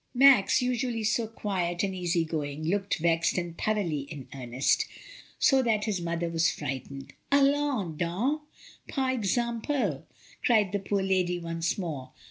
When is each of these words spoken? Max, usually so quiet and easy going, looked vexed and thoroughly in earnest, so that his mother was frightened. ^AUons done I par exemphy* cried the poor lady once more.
Max, 0.15 0.63
usually 0.63 1.03
so 1.03 1.27
quiet 1.27 1.83
and 1.83 1.93
easy 1.93 2.25
going, 2.25 2.63
looked 2.63 2.97
vexed 2.97 3.37
and 3.37 3.55
thoroughly 3.55 4.01
in 4.11 4.27
earnest, 4.33 4.87
so 5.37 5.61
that 5.61 5.83
his 5.85 6.01
mother 6.01 6.27
was 6.27 6.49
frightened. 6.49 7.13
^AUons 7.31 7.99
done 7.99 8.39
I 8.89 8.91
par 8.91 9.11
exemphy* 9.11 10.01
cried 10.43 10.71
the 10.71 10.79
poor 10.79 11.03
lady 11.03 11.37
once 11.37 11.77
more. 11.77 12.13